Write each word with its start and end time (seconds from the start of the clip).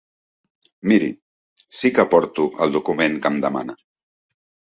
Miri, 0.91 1.09
sí 1.81 1.91
que 1.99 2.05
porto 2.13 2.47
el 2.67 2.73
document 2.79 3.19
que 3.27 3.31
em 3.35 3.39
demana. 3.47 3.77